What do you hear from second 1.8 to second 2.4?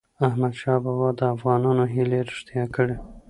هیلې